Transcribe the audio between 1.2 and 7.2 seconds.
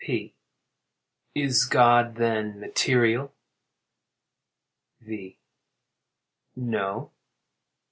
Is God, then, material? V. No.